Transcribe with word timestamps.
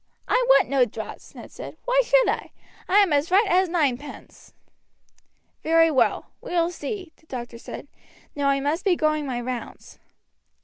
"I 0.27 0.43
want 0.49 0.67
no 0.67 0.83
draughts," 0.83 1.35
Ned 1.35 1.51
said. 1.51 1.77
"Why 1.85 2.01
should 2.03 2.27
I? 2.27 2.49
I 2.89 2.97
am 3.03 3.13
as 3.13 3.29
right 3.29 3.45
as 3.47 3.69
ninepence." 3.69 4.55
"Very 5.61 5.91
well. 5.91 6.31
We 6.41 6.53
will 6.53 6.71
see," 6.71 7.13
the 7.17 7.27
doctor 7.27 7.59
said. 7.59 7.87
"Now 8.35 8.49
I 8.49 8.61
must 8.61 8.83
be 8.83 8.95
going 8.95 9.27
my 9.27 9.39
rounds." 9.39 9.99